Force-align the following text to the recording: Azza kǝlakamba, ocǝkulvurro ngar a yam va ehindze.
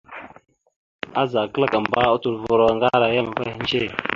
Azza 1.21 1.41
kǝlakamba, 1.53 2.01
ocǝkulvurro 2.15 2.67
ngar 2.77 3.01
a 3.07 3.09
yam 3.15 3.27
va 3.35 3.41
ehindze. 3.49 3.83